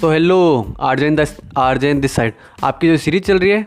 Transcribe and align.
तो 0.00 0.10
हेलो 0.10 0.74
आरजेन 0.80 1.16
दस 1.16 1.36
आरजेन 1.58 2.00
दिस 2.00 2.12
साइड 2.12 2.34
आपकी 2.64 2.88
जो 2.88 2.96
सीरीज़ 2.96 3.22
चल 3.22 3.38
रही 3.38 3.50
है 3.50 3.66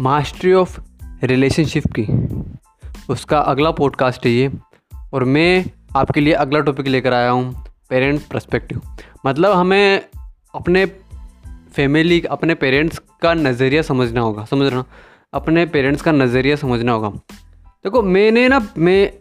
मास्टरी 0.00 0.52
ऑफ़ 0.52 0.80
रिलेशनशिप 1.24 1.84
की, 1.98 2.06
उसका 3.12 3.38
अगला 3.38 3.70
पॉडकास्ट 3.70 4.26
है 4.26 4.32
ये, 4.32 4.50
और 5.12 5.24
मैं 5.24 5.64
आपके 5.96 6.20
लिए 6.20 6.32
अगला 6.32 6.60
टॉपिक 6.60 6.86
लेकर 6.86 7.12
आया 7.12 7.30
हूँ 7.30 7.66
पेरेंट 7.90 8.26
प्रस्पेक्टिव 8.26 8.80
मतलब 9.26 9.52
हमें 9.52 10.02
अपने 10.54 10.86
फैमिली 11.74 12.20
अपने 12.20 12.54
पेरेंट्स 12.54 13.00
का 13.22 13.34
नज़रिया 13.34 13.82
समझना 13.82 14.20
होगा, 14.20 14.44
समझ 14.44 14.72
रहा 14.72 14.84
अपने 15.34 15.66
पेरेंट्स 15.66 16.02
का 16.02 16.12
नज़रिया 16.12 16.56
समझना 16.56 16.92
होगा। 16.92 17.08
देखो, 17.84 18.02
मैंने 18.02 18.48
ना, 18.48 18.66
मैं 18.78 19.12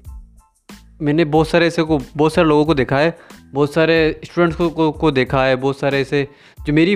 मैंने 1.01 1.25
बहुत 1.25 1.47
सारे 1.47 1.67
ऐसे 1.67 1.83
को 1.83 2.01
बहुत 2.17 2.33
सारे 2.33 2.47
लोगों 2.47 2.65
को 2.65 2.73
देखा 2.73 2.97
है 2.97 3.17
बहुत 3.53 3.73
सारे 3.73 4.21
स्टूडेंट्स 4.23 4.57
को, 4.57 4.69
को, 4.69 4.91
को 4.91 5.11
देखा 5.11 5.43
है 5.43 5.55
बहुत 5.55 5.79
सारे 5.79 6.01
ऐसे 6.01 6.27
जो 6.65 6.73
मेरी 6.73 6.95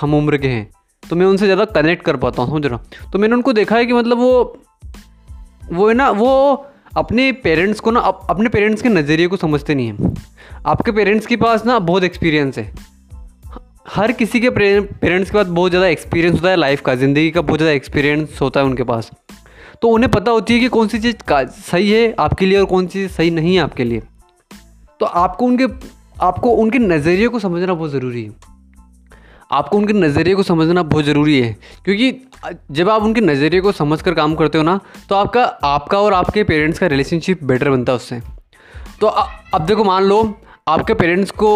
हम 0.00 0.14
उम्र 0.14 0.38
के 0.38 0.48
हैं 0.48 0.70
तो 1.02 1.16
मैं 1.16 1.26
उनसे 1.26 1.44
ज़्यादा 1.44 1.64
कनेक्ट 1.72 2.04
कर 2.04 2.16
पाता 2.16 2.42
हूँ 2.42 2.50
समझ 2.50 2.66
रहा 2.66 3.10
तो 3.12 3.18
मैंने 3.18 3.34
उनको 3.34 3.52
देखा 3.52 3.76
है 3.76 3.86
कि 3.86 3.92
मतलब 3.92 4.18
वो 4.18 4.62
वो 5.72 5.88
है 5.88 5.94
ना 5.94 6.10
वो 6.12 6.30
अपने 6.96 7.30
पेरेंट्स 7.34 7.80
को 7.80 7.90
ना 7.90 8.00
अप, 8.00 8.26
अपने 8.30 8.48
पेरेंट्स 8.48 8.82
के 8.82 8.88
नज़रिए 8.88 9.26
को 9.26 9.36
समझते 9.36 9.74
नहीं 9.74 9.86
हैं। 9.86 10.14
आपके 10.66 10.92
पेरेंट्स 10.92 11.26
के 11.26 11.36
पास 11.36 11.64
ना 11.66 11.78
बहुत 11.80 12.04
एक्सपीरियंस 12.04 12.58
है। 12.58 12.72
हर 13.88 14.12
किसी 14.12 14.40
के 14.40 14.50
पेरेंट्स 14.50 15.30
के 15.30 15.36
पास 15.36 15.46
बहुत 15.46 15.70
ज़्यादा 15.70 15.86
एक्सपीरियंस 15.86 16.34
होता 16.34 16.50
है 16.50 16.56
लाइफ 16.56 16.80
का 16.80 16.94
ज़िंदगी 16.94 17.30
का 17.30 17.40
बहुत 17.40 17.58
ज़्यादा 17.58 17.72
एक्सपीरियंस 17.72 18.38
होता 18.42 18.60
है 18.60 18.66
उनके 18.66 18.82
पास। 18.82 19.10
तो 19.82 19.88
उन्हें 19.88 20.10
पता 20.10 20.30
होती 20.30 20.54
है 20.54 20.60
कि 20.60 20.68
कौन 20.68 20.88
सी 20.88 20.98
चीज़ 20.98 21.16
सही 21.62 21.90
है 21.90 22.14
आपके 22.18 22.46
लिए 22.46 22.58
और 22.58 22.64
कौन 22.66 22.86
सी 22.86 22.92
चीज़ 22.92 23.12
सही 23.12 23.30
नहीं 23.30 23.54
है 23.54 23.62
आपके 23.62 23.84
लिए। 23.84 24.02
तो 25.00 25.06
आपको 25.06 25.46
उनके 25.46 25.66
आपको 26.16 26.50
उनके 26.52 26.78
नज़रिए 26.78 27.28
को 27.28 27.38
समझना 27.38 27.74
बहुत 27.74 27.90
ज़रूरी 27.90 28.24
है। 28.24 28.32
आपको 29.52 29.76
उनके 29.78 29.92
नज़रिए 29.92 30.34
को 30.34 30.42
समझना 30.42 30.82
बहुत 30.84 31.04
ज़रूरी 31.04 31.40
है, 31.40 31.56
क्योंकि 31.84 32.12
जब 32.70 32.88
आप 32.90 33.02
उनके 33.02 33.20
नज़रिए 33.20 33.60
को 33.60 33.72
समझ 33.72 34.00
कर 34.02 34.14
काम 34.14 34.34
करते 34.34 34.58
हो 34.58 34.64
ना 34.64 34.78
तो 35.08 35.14
आपका 35.14 35.44
आपका 35.64 36.00
और 36.00 36.14
आपके 36.14 36.44
पेरेंट्स 36.44 36.78
का 36.78 36.86
रिलेशनशिप 36.86 37.42
बेटर 37.44 37.70
बनता 37.70 37.92
है 37.92 37.96
उससे। 37.96 38.20
तो 39.00 39.06
अब 39.06 39.60
देखो 39.60 39.84
मान 39.84 40.04
लो, 40.04 40.34
आपके 40.68 40.94
पेरेंट्स 40.94 41.30
को 41.32 41.50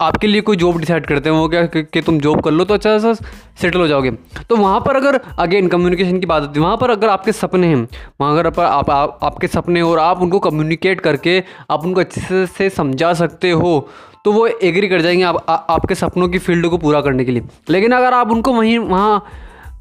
आपके 0.00 0.26
लिए 0.26 0.40
कोई 0.40 0.56
जॉब 0.56 0.78
डिसाइड 0.78 1.06
करते 1.06 1.30
हैं 1.30 1.36
वो 1.36 1.48
क्या? 1.48 1.66
कि, 1.66 1.82
कि 1.82 2.00
तुम 2.00 2.18
जॉब 2.18 2.40
कर 2.40 2.50
लो 2.50 2.64
तो 2.64 2.74
अच्छा 2.74 2.98
सा 2.98 3.12
सेटल 3.60 3.80
हो 3.80 3.88
जाओगे। 3.88 4.10
तो 4.10 4.56
वहाँ 4.56 4.80
पर 4.80 4.96
अगर 4.96 5.20
अगेन 5.38 5.68
कम्युनिकेशन 5.68 6.18
की 6.18 6.26
बात 6.26 6.42
होती 6.42 6.60
है 6.60 6.66
वहाँ 6.66 6.76
पर 6.76 6.90
अगर 6.90 7.08
आपके 7.08 7.32
सपने 7.32 7.66
हैं 7.66 7.88
वहाँ 8.20 8.32
अगर 8.32 8.50
पर 8.50 8.64
आप, 8.64 8.90
आप 8.90 9.18
आपके 9.22 9.46
सपने 9.46 9.82
और 9.82 9.98
आप 9.98 10.20
उनको 10.20 10.38
कम्युनिकेट 10.38 11.00
करके 11.00 11.44
आप 11.70 11.84
उनको 11.84 12.00
अच्छे 12.00 12.20
से, 12.20 12.46
से 12.46 12.70
समझा 12.70 13.12
सकते 13.14 13.50
हो 13.50 13.88
तो 14.24 14.32
वो 14.32 14.46
एग्री 14.46 14.88
कर 14.88 15.00
जाएँगे 15.00 15.22
आप, 15.22 15.50
आ, 15.50 15.54
आपके 15.54 15.94
सपनों 15.94 16.28
की 16.28 16.38
फ़ील्ड 16.38 16.66
को 16.66 16.78
पूरा 16.78 17.00
करने 17.00 17.24
के 17.24 17.32
लिए। 17.32 17.42
लेकिन 17.70 17.92
अगर 17.92 18.14
आप 18.14 18.30
उनको 18.30 18.52
वहीं 18.52 18.78
वहाँ 18.78 19.24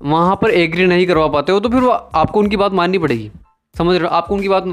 वहाँ 0.01 0.35
पर 0.35 0.49
एग्री 0.49 0.85
नहीं 0.85 1.07
करवा 1.07 1.27
पाते 1.27 1.51
हो 1.51 1.59
तो 1.59 1.69
फिर 1.69 1.89
आपको 2.15 2.39
उनकी 2.39 2.57
बात 2.57 2.71
माननी 2.71 2.97
पड़ेगी। 2.97 3.31
समझ 3.77 3.97
रहे 3.97 4.09
हो? 4.09 4.15
आपको 4.15 4.35
उनकी 4.35 4.49
बात 4.49 4.63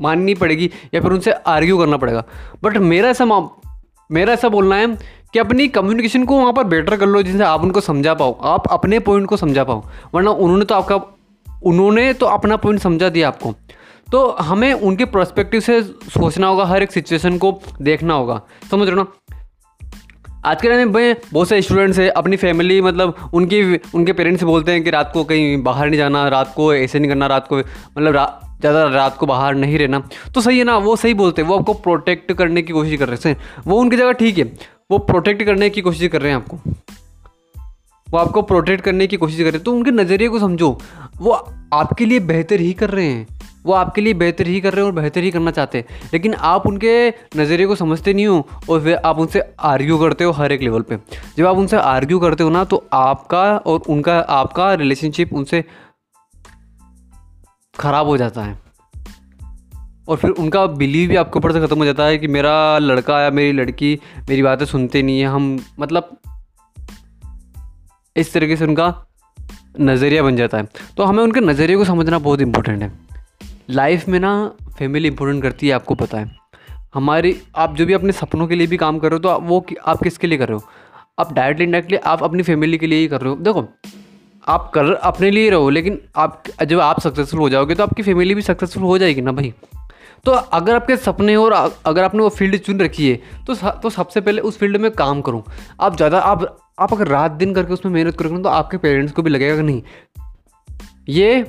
माननी 0.00 0.34
पड़ेगी 0.34 0.70
या 0.94 1.00
फिर 1.00 1.10
उनसे 1.10 1.30
आर्ग्यू 1.32 1.78
करना 1.78 1.96
पड़ेगा। 1.96 2.24
बट 2.62 2.76
मेरा 2.76 3.08
ऐसा 3.08 3.24
मेरा 4.12 4.32
ऐसा 4.32 4.48
बोलना 4.48 4.76
है 4.76 4.86
कि 5.32 5.38
अपनी 5.38 5.68
कम्युनिकेशन 5.68 6.24
को 6.24 6.36
वहाँ 6.36 6.52
पर 6.52 6.64
बेटर 6.64 6.96
कर 6.96 7.06
लो 7.06 7.22
जिनसे 7.22 7.44
आप 7.44 7.62
उनको 7.62 7.80
समझा 7.80 8.14
पाओ। 8.14 8.40
आप 8.40 8.68
अपने 8.70 8.98
पॉइंट 8.98 9.26
को 9.26 9.36
समझा 9.36 9.64
पाओ। 9.64 9.84
वरना 10.14 10.30
उन्होंने 10.30 10.64
तो 10.64 10.74
आपका 10.74 11.00
उन्होंने 11.62 12.12
तो 12.12 12.26
अपना 12.26 12.56
पॉइंट 12.56 12.80
समझा 12.80 13.08
दिया 13.08 13.28
आपको। 13.28 13.54
तो 14.12 14.36
हमें 14.40 14.72
उनके 14.72 15.04
प्रोस्पेक्टिव 15.04 15.60
से 15.60 15.82
सोचना 15.82 16.46
होगा 16.46 16.64
हर 16.64 16.82
एक 16.82 16.92
सिचुएशन 16.92 17.38
को 17.38 17.60
देखना 17.82 18.14
होगा। 18.14 18.42
समझ 18.70 18.88
रहे 18.88 18.96
ना? 18.96 19.06
आज 20.44 20.62
के 20.62 20.68
टाइम 20.68 20.94
में 20.94 21.16
बहुत 21.32 21.48
सारे 21.48 21.62
स्टूडेंट्स 21.62 21.98
हैं 21.98 22.10
अपनी 22.10 22.36
फैमिली 22.36 22.80
मतलब 22.80 23.30
उनकी 23.34 23.76
उनके 23.94 24.12
पेरेंट्स 24.12 24.42
बोलते 24.42 24.72
हैं 24.72 24.84
कि 24.84 24.90
रात 24.90 25.10
को 25.12 25.24
कहीं 25.24 25.62
बाहर 25.62 25.86
नहीं 25.86 25.98
जाना 25.98 26.28
रात 26.28 26.52
को 26.56 26.74
ऐसे 26.74 26.98
नहीं 26.98 27.08
करना 27.08 27.26
रात 27.26 27.48
को 27.48 27.58
मतलब 27.58 28.12
रा, 28.12 28.40
ज़्यादा 28.64 28.84
रात 28.90 29.16
को 29.16 29.26
बाहर 29.26 29.54
नहीं 29.54 29.78
रहना। 29.78 29.98
तो 30.34 30.40
सही 30.40 30.58
है 30.58 30.64
ना, 30.64 30.76
वो 30.78 30.94
सही 30.96 31.14
बोलते 31.14 31.42
हैं, 31.42 31.48
वो 31.48 31.58
आपको 31.58 31.74
प्रोटेक्ट 31.74 32.32
करने 32.32 32.62
की 32.62 32.72
कोशिश 32.72 32.98
कर 32.98 33.08
रहे 33.08 33.28
हैं। 33.28 33.62
वो 33.66 33.76
उनकी 33.76 33.96
जगह 33.96 34.12
ठीक 34.14 34.38
है, 34.38 34.44
वो 34.90 34.98
प्रोटेक्ट 35.00 35.42
करने 35.42 35.70
की 35.70 35.80
कोशिश 35.80 36.08
कर 36.08 36.22
रहे 36.22 36.30
हैं 36.30 36.36
आपको। 36.36 36.56
वो 38.06 38.18
आपको 38.18 38.42
प्रोटेक्ट 38.42 38.84
करने 38.84 39.06
की 39.06 39.16
कोशिश 39.16 39.36
कर 39.36 39.42
रहे 39.42 39.52
हैं। 39.52 39.62
तो 39.62 39.72
उनके 39.72 39.90
नज़रिए 39.92 40.28
को 40.28 40.38
समझो, 40.38 40.78
वो 41.20 41.30
आपके 41.72 42.06
लिए 42.06 42.20
बेहतर 42.22 42.60
ही 42.60 42.72
कर 42.72 42.90
रहे 42.90 43.06
हैं। 43.06 43.26
वो 43.64 43.72
आपके 43.72 44.00
लिए 44.00 44.14
बेहतर 44.14 44.46
ही 44.46 44.60
कर 44.60 44.72
रहे 44.72 44.80
हैं 44.80 44.86
और 44.86 44.94
बेहतर 44.94 45.20
ही 45.20 45.30
करना 45.30 45.50
चाहते 45.50 45.78
हैं। 45.78 46.08
लेकिन 46.12 46.34
आप 46.34 46.66
उनके 46.66 47.08
नज़रिए 47.36 47.66
को 47.66 47.74
समझते 47.74 48.12
नहीं 48.14 48.26
हो 48.26 48.46
और 48.70 48.80
फिर 48.82 48.96
आप 48.96 49.18
उनसे 49.18 49.42
आर्ग्यू 49.62 49.98
करते 49.98 50.24
हो 50.24 50.32
हर 50.32 50.52
एक 50.52 50.62
लेवल 50.62 50.82
पे। 50.82 50.98
जब 51.38 51.46
आप 51.46 51.56
उनसे 51.56 51.76
आर्ग्यू 51.76 52.18
करते 52.18 52.44
हो 52.44 52.50
ना 52.50 52.64
तो 52.64 52.84
आपका 52.92 53.44
और 53.56 53.80
उनका, 53.88 54.18
आपका 54.18 54.72
रिलेशनशिप 54.74 55.32
उनसे 55.34 55.64
ख़राब 57.80 58.06
हो 58.06 58.16
जाता 58.16 58.42
है। 58.42 58.58
और 60.08 60.16
फिर 60.16 60.30
उनका 60.30 60.66
बिलीव 60.66 61.08
भी 61.10 61.16
आपके 61.16 61.38
ऊपर 61.38 61.52
से 61.52 61.60
ख़त्म 61.60 61.78
हो 61.78 61.84
जाता 61.84 62.04
है 62.04 62.18
कि 62.18 62.28
मेरा 62.28 62.78
लड़का 62.78 63.20
या 63.20 63.30
मेरी 63.30 63.52
लड़की 63.52 63.98
मेरी 64.28 64.42
बातें 64.42 64.64
सुनते 64.66 65.02
नहीं 65.02 65.20
है। 65.20 65.26
हम 65.26 65.64
मतलब 65.80 66.16
इस 68.16 68.32
तरीके 68.32 68.56
से 68.56 68.64
उनका 68.64 68.94
नज़रिया 69.80 70.22
बन 70.22 70.36
जाता 70.36 70.58
है। 70.58 70.68
तो 70.96 71.04
हमें 71.04 71.22
उनके 71.22 71.40
नज़रिए 71.40 71.76
को 71.76 71.84
समझना 71.84 72.18
बहुत 72.18 72.40
इंपॉर्टेंट 72.40 72.82
है। 72.82 72.92
लाइफ 73.70 74.08
में 74.08 74.18
ना 74.20 74.52
फैमिली 74.78 75.08
इंपॉर्टेंट 75.08 75.42
करती 75.42 75.68
है, 75.68 75.74
आपको 75.74 75.94
पता 75.94 76.18
है। 76.18 76.30
हमारी, 76.94 77.36
आप 77.56 77.74
जो 77.76 77.86
भी 77.86 77.92
अपने 77.92 78.12
सपनों 78.12 78.46
के 78.46 78.54
लिए 78.54 78.66
भी 78.66 78.76
काम 78.76 78.98
कर 78.98 79.10
रहे 79.10 79.16
हो 79.16 79.22
तो 79.22 79.46
वो 79.46 79.64
आप 79.86 80.02
किसके 80.02 80.26
लिए 80.26 80.38
कर 80.38 80.48
रहे 80.48 80.56
हो? 80.56 80.64
आप 81.18 81.32
डायरेक्टली 81.32 81.64
इंडायरेक्टली 81.64 81.98
आप 81.98 82.22
अपनी 82.22 82.42
फैमिली 82.42 82.78
के 82.78 82.86
लिए 82.86 82.98
ही 82.98 83.08
कर 83.08 83.20
रहे 83.20 83.30
हो। 83.30 83.36
देखो 83.36 83.62
आप 84.44 84.70
कर 84.74 84.92
अपने 84.92 85.30
लिए 85.30 85.50
रहो, 85.50 85.68
लेकिन 85.70 86.00
आप 86.16 86.42
जब 86.62 86.80
आप 86.80 87.00
सक्सेसफुल 87.00 87.40
हो 87.40 87.48
जाओगे 87.48 87.74
तो 87.74 87.82
आपकी 87.82 88.02
फैमिली 88.02 88.34
भी 88.34 88.42
सक्सेसफुल 88.42 88.82
हो 88.82 88.98
जाएगी 88.98 89.20
ना 89.20 89.32
भाई? 89.32 89.52
तो 90.24 90.32
अगर 90.32 90.74
आपके 90.74 90.96
सपने 90.96 91.36
और 91.36 91.52
अगर 91.86 92.04
आपने 92.04 92.22
वो 92.22 92.28
फ़ील्ड 92.30 92.56
चुन 92.58 92.80
रखी 92.80 93.08
है 93.08 93.44
तो 93.46 93.54
तो 93.54 93.90
सबसे 93.90 94.20
पहले 94.20 94.40
उस 94.42 94.58
फ़ील्ड 94.58 94.76
में 94.76 94.90
काम 94.92 95.20
करूँ। 95.20 95.42
आप 95.80 95.96
ज़्यादा, 95.96 96.18
आप 96.18 96.58
आप 96.78 96.92
अगर 96.92 97.08
रात 97.08 97.30
दिन 97.32 97.54
करके 97.54 97.72
उसमें 97.72 97.92
मेहनत 97.92 98.16
करोगे 98.18 98.42
तो 98.42 98.48
आपके 98.50 98.76
पेरेंट्स 98.76 99.12
को 99.12 99.22
भी 99.22 99.30
लगेगा 99.30 99.56
कि 99.56 99.62
नहीं, 99.62 99.82
ये 101.08 101.44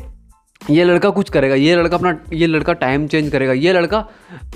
ये 0.62 0.83
लड़का 0.83 1.09
कुछ 1.09 1.29
करेगा, 1.29 1.56
ये 1.56 1.75
लड़का 1.75 1.97
अपना, 1.97 2.17
ये 2.33 2.47
लड़का 2.47 2.73
टाइम 2.75 3.07
चेंज 3.07 3.31
करेगा, 3.31 3.53
ये 3.53 3.73
लड़का 3.73 4.06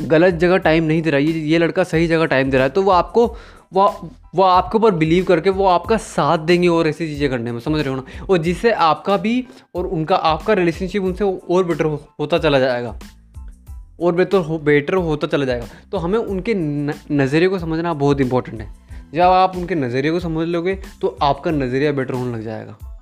गलत 0.01 0.33
जगह 0.35 0.57
टाइम 0.59 0.83
नहीं 0.83 1.01
दे 1.01 1.09
रहा, 1.09 1.19
ये 1.19 1.31
ये 1.31 1.57
लड़का 1.57 1.83
सही 1.85 2.07
जगह 2.07 2.25
टाइम 2.27 2.49
दे 2.51 2.57
रहा 2.57 2.63
है 2.63 2.69
तो 2.69 2.81
वो 2.83 2.91
आपको 2.91 3.27
वो 3.73 4.09
वो 4.35 4.43
आपके 4.43 4.77
ऊपर 4.77 4.91
बिलीव 4.91 5.25
करके 5.25 5.49
वो 5.49 5.65
आपका 5.65 5.97
साथ 5.97 6.37
देंगे 6.37 6.67
और 6.67 6.87
ऐसी 6.87 7.07
चीज़ें 7.07 7.29
करने 7.29 7.51
में 7.51 7.59
समझ 7.59 7.81
रहे 7.81 7.95
हो 7.95 7.95
ना? 7.95 8.25
और 8.29 8.37
जिससे 8.37 8.71
आपका 8.71 9.17
भी 9.17 9.47
और 9.75 9.87
उनका 9.87 10.15
आपका 10.15 10.53
रिलेशनशिप 10.53 11.03
उनसे 11.03 11.23
और 11.23 11.63
बेटर 11.63 11.85
हो, 11.85 12.03
होता 12.19 12.37
चला 12.37 12.59
जाएगा। 12.59 12.99
और 14.01 14.15
बेहतर 14.15 14.37
हो 14.37 14.59
बेटर 14.59 14.93
होता 14.93 15.27
चला 15.27 15.45
जाएगा। 15.45 15.65
तो 15.91 15.97
हमें 15.97 16.19
उनके 16.19 16.53
नज़रिए 17.11 17.47
को 17.47 17.59
समझना 17.59 17.93
बहुत 17.93 18.21
इंपॉर्टेंट 18.21 18.61
है। 18.61 18.73
जब 19.13 19.21
आप 19.21 19.57
उनके 19.57 19.75
नज़रिए 19.75 20.11
को 20.11 20.19
समझ 20.19 20.47
लोगे 20.47 20.79
तो 21.01 21.17
आपका 21.21 21.51
नज़रिया 21.51 21.91
बेटर 21.91 22.13
होने 22.13 22.33
लग 22.33 22.43
जाएगा। 22.43 23.01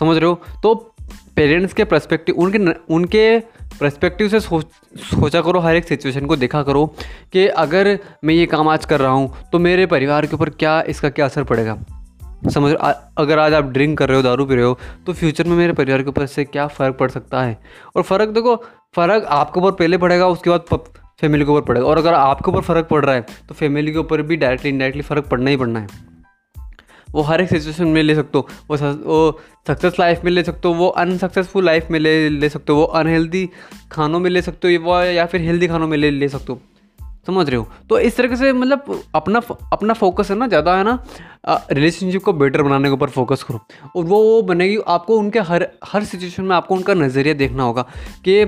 समझ 0.00 0.16
रहे 0.16 0.30
हो? 0.30 0.40
तो 0.62 0.94
पेरेंट्स 1.36 1.74
के 1.74 1.84
प्रस्पेक्टिव 1.84 2.34
उनके 2.34 2.58
न, 2.58 2.74
उनके 2.90 3.40
परस्पेक्टिव 3.80 4.28
से 4.28 4.40
सोच, 4.40 4.66
सोचा 5.10 5.40
करो, 5.40 5.60
हर 5.60 5.76
एक 5.76 5.84
सिचुएशन 5.84 6.26
को 6.26 6.36
देखा 6.36 6.62
करो 6.62 6.86
कि 7.32 7.46
अगर 7.46 7.98
मैं 8.24 8.34
ये 8.34 8.46
काम 8.46 8.68
आज 8.68 8.84
कर 8.84 9.00
रहा 9.00 9.10
हूँ 9.10 9.32
तो 9.52 9.58
मेरे 9.58 9.86
परिवार 9.86 10.26
के 10.26 10.36
ऊपर 10.36 10.50
क्या, 10.50 10.80
इसका 10.82 11.10
क्या 11.10 11.24
असर 11.24 11.44
पड़ेगा? 11.44 11.78
समझ 12.50 12.72
अगर 13.18 13.38
आज 13.38 13.54
आप 13.54 13.64
ड्रिंक 13.64 13.96
कर 13.98 14.08
रहे 14.08 14.16
हो, 14.16 14.22
दारू 14.22 14.46
पी 14.46 14.54
रहे 14.54 14.64
हो 14.64 14.78
तो 15.06 15.12
फ्यूचर 15.12 15.44
में 15.44 15.56
मेरे 15.56 15.72
परिवार 15.72 16.02
के 16.02 16.08
ऊपर 16.08 16.22
इससे 16.22 16.44
क्या 16.44 16.66
फ़र्क 16.68 16.96
पड़ 16.96 17.10
सकता 17.10 17.42
है? 17.42 17.58
और 17.96 18.02
फ़र्क 18.02 18.28
देखो, 18.30 18.56
फ़र्क 18.96 19.24
आपके 19.24 19.60
ऊपर 19.60 19.70
पहले 19.72 19.98
पड़ेगा, 19.98 20.26
उसके 20.28 20.50
बाद 20.50 20.88
फैमिली 21.20 21.44
के 21.44 21.50
ऊपर 21.50 21.60
पड़ेगा। 21.62 21.86
और 21.86 21.98
अगर 21.98 22.14
आपके 22.14 22.50
ऊपर 22.50 22.60
फ़र्क 22.62 22.86
पड़ 22.86 23.04
रहा 23.04 23.14
है 23.14 23.26
तो 23.48 23.54
फैमिली 23.54 23.92
के 23.92 23.98
ऊपर 23.98 24.22
भी 24.22 24.36
डायरेक्टली 24.36 24.70
इनडायरेक्टली 24.70 25.02
फ़र्क 25.04 25.28
पड़ना 25.28 25.50
ही 25.50 25.56
पड़ना 25.56 25.80
है। 25.80 26.13
वो 27.14 27.22
हर 27.22 27.40
एक 27.40 27.48
सिचुएशन 27.48 27.88
में 27.88 28.02
ले 28.02 28.14
सकते 28.14 28.38
हो। 28.38 28.48
वो 28.70 28.76
वो 29.04 29.40
सक्सेस 29.66 29.98
लाइफ 30.00 30.24
में 30.24 30.30
ले 30.32 30.42
सकते 30.44 30.68
हो, 30.68 30.74
वो 30.74 30.88
अनसक्सेसफुल 30.88 31.64
लाइफ 31.64 31.90
में 31.90 31.98
ले 31.98 32.28
ले 32.30 32.48
सकते 32.48 32.72
हो, 32.72 32.78
वो 32.78 32.84
अनहेल्दी 32.84 33.48
खानों 33.92 34.20
में 34.20 34.30
ले 34.30 34.42
सकते 34.42 34.74
हो 34.74 34.82
वो 34.82 35.00
या 35.02 35.26
फिर 35.26 35.40
हेल्दी 35.40 35.68
खानों 35.68 35.88
में 35.88 35.96
ले 35.98 36.10
ले 36.10 36.28
सकते 36.28 36.52
हो। 36.52 36.60
समझ 37.26 37.48
रहे 37.48 37.56
हो? 37.56 37.66
तो 37.90 37.98
इस 37.98 38.16
तरीके 38.16 38.36
से 38.36 38.52
मतलब 38.52 39.02
अपना 39.14 39.40
अपना 39.72 39.94
फोकस 39.94 40.30
है 40.30 40.36
ना 40.36 40.46
ज़्यादा, 40.46 40.76
है 40.76 40.84
ना? 40.84 40.98
रिलेशनशिप 41.72 42.22
को 42.24 42.32
बेटर 42.32 42.62
बनाने 42.62 42.88
के 42.88 42.92
ऊपर 42.92 43.10
फोकस 43.10 43.42
करो। 43.42 43.60
और 43.96 44.04
वो 44.04 44.22
वो 44.22 44.42
बनेगी, 44.42 44.76
आपको 44.88 45.16
उनके 45.18 45.40
हर 45.40 45.66
हर 45.84 46.04
सिचुएशन 46.04 46.44
में 46.44 46.54
आपको 46.56 46.74
उनका 46.74 46.94
नज़रिया 46.94 47.34
देखना 47.34 47.62
होगा 47.62 47.82
कि 48.24 48.40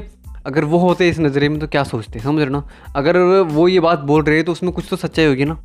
अगर 0.46 0.64
वो 0.64 0.78
होते 0.78 1.08
इस 1.08 1.19
नज़रिए 1.20 1.48
में 1.48 1.58
तो 1.60 1.66
क्या 1.66 1.82
सोचते 1.84 2.19
समझ 2.19 2.42
रहे 2.42 2.50
ना? 2.50 2.62
अगर 2.96 3.19
वो 3.48 3.66
ये 3.69 3.80
बात 3.80 3.98
बोल 4.02 4.22
रहे 4.22 4.36
हैं 4.36 4.44
तो 4.44 4.52
उसमें 4.52 4.72
कुछ 4.72 4.86
तो 4.90 4.96
सच्चाई 4.96 5.26
होगी 5.26 5.44
ना? 5.44 5.58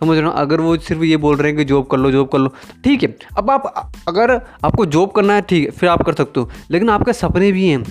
समझ 0.00 0.16
रहे 0.18 0.26
हो 0.26 0.32
अगर 0.32 0.60
वो 0.60 0.76
सिर्फ़ 0.78 1.02
ये 1.02 1.16
बोल 1.16 1.36
रहे 1.36 1.48
हैं 1.48 1.56
कि 1.58 1.64
जॉब 1.64 1.86
कर 1.86 1.98
लो 1.98 2.10
जॉब 2.10 2.28
कर 2.28 2.38
लो, 2.38 2.48
ठीक 2.84 3.02
है। 3.02 3.16
अब 3.38 3.50
आप, 3.50 3.92
अगर 4.08 4.30
आपको 4.64 4.86
जॉब 4.86 5.12
करना 5.12 5.34
है, 5.34 5.42
ठीक 5.42 5.64
है, 5.64 5.70
फिर 5.70 5.88
आप 5.88 6.02
कर 6.02 6.14
सकते 6.14 6.40
हो, 6.40 6.50
लेकिन 6.70 6.90
आपके 6.90 7.12
सपने 7.12 7.52
भी 7.52 7.68
हैं। 7.68 7.82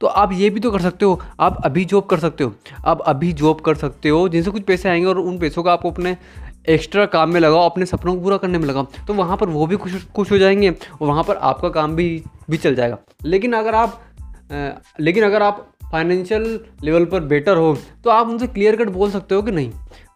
तो 0.00 0.06
आप 0.06 0.32
ये 0.32 0.50
भी 0.50 0.60
तो 0.60 0.70
कर 0.70 0.80
सकते 0.80 1.04
हो, 1.04 1.20
आप 1.40 1.60
अभी 1.64 1.84
जॉब 1.84 2.06
कर 2.06 2.18
सकते 2.18 2.44
हो। 2.44 2.54
आप 2.84 3.00
अभी 3.00 3.32
जॉब 3.32 3.60
कर 3.60 3.74
सकते 3.74 4.08
हो, 4.08 4.28
जिनसे 4.28 4.50
कुछ 4.50 4.62
पैसे 4.62 4.88
आएँगे 4.88 5.06
और 5.06 5.18
उन 5.18 5.38
पैसों 5.38 5.62
का 5.62 5.72
आपको 5.72 5.90
अपने 5.90 6.16
एक्स्ट्रा 6.68 7.04
काम 7.06 7.32
में 7.32 7.40
लगाओ, 7.40 7.68
अपने 7.68 7.86
सपनों 7.86 8.14
को 8.14 8.20
पूरा 8.20 8.36
करने 8.36 8.58
में 8.58 8.66
लगाओ 8.68 8.86
तो 9.06 9.14
वहाँ 9.14 9.36
पर 9.36 9.48
वो 9.48 9.66
भी 9.66 9.76
खुश 9.76 10.04
खुश 10.16 10.32
हो 10.32 10.38
जाएँगे 10.38 10.70
और 10.70 11.06
वहाँ 11.08 11.24
पर 11.24 11.36
आपका 11.36 11.68
काम 11.68 11.96
भी 11.96 12.22
भी 12.50 12.56
चल 12.56 12.74
जाएगा। 12.74 12.98
लेकिन 13.24 13.52
अगर 13.52 13.74
आप 13.74 14.00
लेकिन 15.00 15.24
अगर 15.24 15.42
आप 15.42 15.71
फाइनेंशियल 15.92 16.60
लेवल 16.84 17.04
पर 17.04 17.20
बेटर 17.22 17.56
हो 17.56 17.76
तो 18.04 18.10
आप 18.10 18.28
उनसे 18.28 18.46
क्लियर 18.46 18.76
कट 18.76 18.88
बोल 18.90 19.10
सकते 19.10 19.34
हो 19.34 19.42
कि 19.42 19.50
नहीं? 19.50 19.70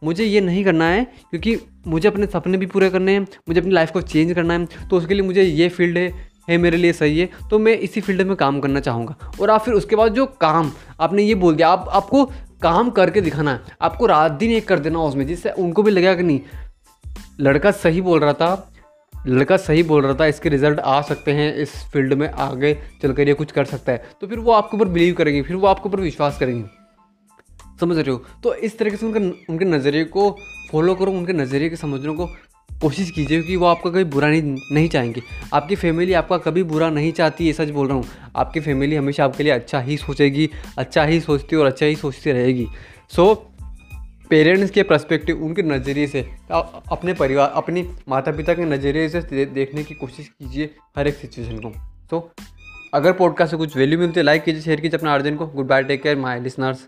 मुझे 0.05 0.25
ये 0.25 0.41
नहीं 0.41 0.65
करना 0.65 0.85
है, 0.85 1.05
क्योंकि 1.31 1.57
मुझे 1.87 2.09
अपने 2.09 2.27
सपने 2.27 2.59
भी 2.59 2.67
पूरे 2.67 2.91
करने 2.91 3.13
हैं, 3.13 3.21
मुझे 3.49 3.61
अपनी 3.61 3.73
लाइफ 3.73 3.91
को 3.91 4.01
चेंज 4.03 4.33
करना 4.33 4.55
है 4.55 4.89
तो 4.89 4.97
उसके 4.97 5.15
लिए 5.15 5.23
मुझे 5.23 5.43
ये 5.43 5.69
फ़ील्ड 5.69 5.99
है 5.99 6.11
है 6.49 6.57
मेरे 6.59 6.77
लिए 6.77 6.93
सही 6.93 7.19
है 7.19 7.29
तो 7.51 7.59
मैं 7.59 7.73
इसी 7.79 8.01
फ़ील्ड 8.01 8.23
में 8.23 8.37
काम 8.37 8.61
करना 8.61 8.81
चाहूँगा। 8.81 9.15
और 9.41 9.51
आप 9.51 9.61
फिर 9.61 9.75
उसके 9.75 9.97
बाद 9.97 10.13
जो 10.15 10.27
काम 10.41 10.71
आपने 11.01 11.23
ये 11.23 11.35
बोल 11.35 11.55
दिया, 11.55 11.69
आप, 11.69 11.89
आपको 11.89 12.25
काम 12.63 12.91
करके 12.91 13.21
दिखाना 13.21 13.53
है, 13.53 13.61
आपको 13.81 14.07
रात 14.07 14.33
दिन 14.33 14.51
एक 14.51 14.69
कर 14.69 14.79
देना 14.79 14.99
उसमें, 15.01 15.27
जिससे 15.27 15.51
उनको 15.51 15.83
भी 15.83 15.91
लगेगा 15.91 16.15
कि 16.15 16.23
नहीं, 16.23 16.41
लड़का 17.41 17.71
सही 17.73 18.01
बोल 18.01 18.21
रहा 18.21 18.33
था 18.33 18.73
लड़का 19.29 19.57
सही 19.57 19.83
बोल 19.83 20.03
रहा 20.03 20.15
था 20.15 20.27
इसके 20.27 20.49
रिज़ल्ट 20.49 20.79
आ 20.79 21.01
सकते 21.03 21.33
हैं 21.33 21.55
इस 21.55 21.73
फ़ील्ड 21.93 22.15
में 22.15 22.29
आगे 22.29 22.73
चल 23.03 23.13
कर 23.13 23.29
ये 23.29 23.35
कुछ 23.35 23.53
कर 23.53 23.65
सकता 23.65 23.93
है। 23.93 24.05
तो 24.21 24.27
फिर 24.27 24.39
वो 24.39 24.53
आपके 24.53 24.77
ऊपर 24.77 24.89
बिलीव 24.89 25.15
करेंगे 25.15 25.43
फिर 25.43 25.57
वो 25.57 25.67
आपके 25.67 25.89
ऊपर 25.89 26.01
विश्वास 26.01 26.39
करेंगे। 26.39 26.65
समझ 27.81 27.97
रहे 27.97 28.11
हो? 28.11 28.23
तो 28.43 28.55
इस 28.55 28.79
तरीके 28.79 28.97
से 28.97 29.07
उनके 29.07 29.53
उनके 29.53 29.65
नज़रिए 29.65 30.05
को 30.05 30.31
फॉलो 30.73 30.95
करो 30.95 31.13
उनके 31.13 31.33
नज़रिए 31.33 31.69
के 31.71 31.77
समझने 31.77 32.15
को 32.15 32.27
कोशिश 32.71 33.11
कीजिए 33.11 33.43
कि 33.43 33.57
वो 33.57 33.67
आपका 33.67 33.91
कभी 33.91 34.05
बुरा 34.05 34.29
नहीं 34.29 34.57
नहीं 34.73 34.89
चाहेंगे। 34.89 35.23
आपकी 35.55 35.77
फैमिली 35.77 36.13
आपका 36.13 36.39
कभी 36.39 36.63
बुरा 36.63 36.91
नहीं 36.91 37.13
चाहती 37.13 37.47
ये 37.47 37.53
सच 37.53 37.71
बोल 37.71 37.89
रहा 37.89 37.97
हूँ। 37.97 38.05
आपकी 38.37 38.61
फैमिली 38.61 38.97
हमेशा 38.97 39.25
आपके 39.25 39.43
लिए 39.43 39.53
अच्छा 39.53 39.81
ही 39.81 39.97
सोचेगी 39.97 40.49
अच्छा 40.79 41.05
ही 41.05 41.21
सोचती 41.21 41.57
और 41.57 41.67
अच्छा 41.67 41.87
ही 41.87 41.97
सोचती 41.97 42.33
रहेगी। 42.33 42.67
सो 43.11 43.25
so, 43.25 43.56
पेरेंट्स 44.31 44.71
के 44.71 44.83
प्रस्पेक्टिव 44.83 45.45
उनके 45.45 45.63
नज़रिए 45.63 46.07
से 46.07 46.21
अपने 46.51 47.13
परिवार, 47.15 47.49
अपनी 47.49 47.83
माता 48.09 48.33
पिता 48.33 48.55
के 48.55 48.65
नज़रिए 48.65 49.09
से 49.09 49.45
देखने 49.47 49.85
की 49.85 49.95
कोशिश 49.95 50.29
कीजिए 50.29 50.75
हर 50.99 51.09
एक 51.09 51.15
सिचुएशन 51.15 51.59
को। 51.59 51.73
तो 52.11 52.31
अगर 52.95 53.13
पॉडकास्ट 53.13 53.51
से 53.51 53.57
कुछ 53.57 53.77
वैल्यू 53.77 53.99
मिलती 53.99 54.21
है 54.21 54.25
लाइक 54.25 54.45
कीजिए 54.45 54.61
शेयर 54.63 54.81
कीजिए 54.81 54.99
अपने 54.99 55.11
अर्जन 55.11 55.37
को। 55.37 55.47
Good 55.47 55.67
bye 55.67 55.83
take 55.83 56.03
care 56.03 56.17
my 56.17 56.41
listeners 56.41 56.87